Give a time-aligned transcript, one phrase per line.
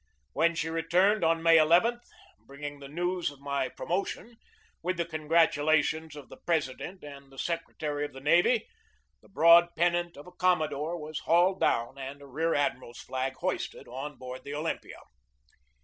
[0.33, 1.99] When she returned, on May n,
[2.47, 4.35] bringing the news of my promotion,
[4.81, 8.65] with the congratulations of the President and the secretary of the navy,
[9.21, 13.87] the broad pennant of a commodore was hauled down and a rear admiral's flag hoisted
[13.87, 14.97] on board the Olympia.